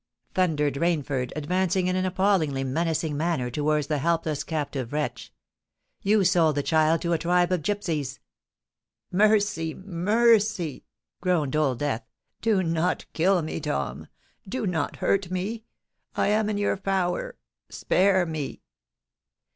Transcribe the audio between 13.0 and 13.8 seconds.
kill me,